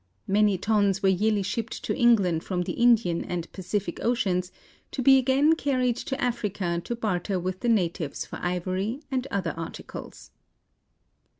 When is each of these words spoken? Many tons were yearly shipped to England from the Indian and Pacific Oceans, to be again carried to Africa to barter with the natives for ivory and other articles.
Many 0.25 0.57
tons 0.57 1.03
were 1.03 1.09
yearly 1.09 1.43
shipped 1.43 1.83
to 1.83 1.95
England 1.95 2.43
from 2.43 2.63
the 2.63 2.71
Indian 2.71 3.23
and 3.23 3.51
Pacific 3.51 4.03
Oceans, 4.03 4.51
to 4.89 5.03
be 5.03 5.19
again 5.19 5.53
carried 5.53 5.95
to 5.97 6.19
Africa 6.19 6.81
to 6.85 6.95
barter 6.95 7.37
with 7.39 7.59
the 7.59 7.69
natives 7.69 8.25
for 8.25 8.39
ivory 8.41 9.01
and 9.11 9.27
other 9.29 9.51
articles. 9.55 10.31